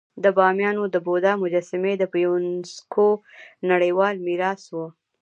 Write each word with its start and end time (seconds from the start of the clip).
د 0.23 0.25
بامیانو 0.37 0.83
د 0.93 0.95
بودا 1.05 1.33
مجسمې 1.43 1.93
د 1.97 2.03
یونسکو 2.25 3.07
نړیوال 3.69 4.15
میراث 4.27 4.61
وو 4.73 4.87